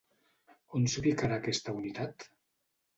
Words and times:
On 0.79 0.89
s'ubicarà 0.95 1.39
aquesta 1.43 1.79
unitat? 1.85 2.31